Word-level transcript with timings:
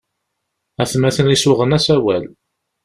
Atmaten-is 0.81 1.43
uɣen-as 1.51 1.87
awal. 1.95 2.25